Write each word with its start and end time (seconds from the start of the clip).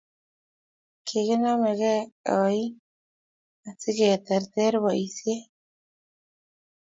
kiginamegei 1.07 2.01
oin 2.39 2.65
asigeterter 3.69 4.73
boishet 4.83 5.43